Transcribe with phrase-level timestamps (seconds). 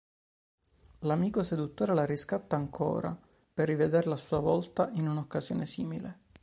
[1.01, 3.15] L'amico seduttore la riscatta ancora
[3.53, 6.19] per rivenderla a sua volta in una occasione simile.